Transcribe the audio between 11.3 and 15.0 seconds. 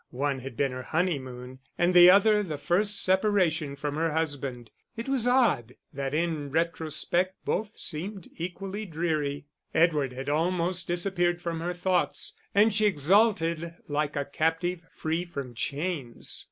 from her thoughts, and she exulted like a captive